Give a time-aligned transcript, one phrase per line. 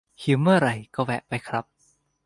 [0.23, 1.65] หิวเมื่อไหร่ก็แวะไปครับ